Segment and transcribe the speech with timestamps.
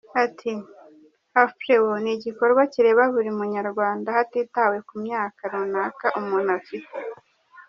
[0.23, 0.51] Ati
[1.43, 6.95] “Aflewo ni igikorwa kireba buri mu Nyarwanda hatitawe ku myaka runaka umuntu afite.